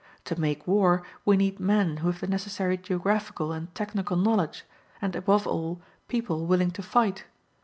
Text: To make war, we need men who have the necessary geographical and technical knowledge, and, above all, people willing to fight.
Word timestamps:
To 0.25 0.41
make 0.41 0.65
war, 0.65 1.03
we 1.25 1.37
need 1.37 1.59
men 1.59 1.97
who 1.97 2.07
have 2.09 2.21
the 2.21 2.25
necessary 2.27 2.75
geographical 2.75 3.51
and 3.51 3.71
technical 3.75 4.17
knowledge, 4.17 4.63
and, 4.99 5.15
above 5.15 5.45
all, 5.45 5.79
people 6.07 6.47
willing 6.47 6.71
to 6.71 6.81
fight. 6.81 7.25